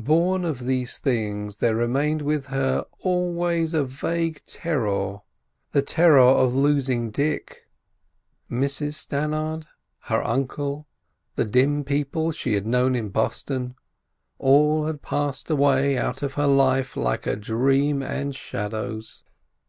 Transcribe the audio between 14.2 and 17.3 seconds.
all had passed away out of her life like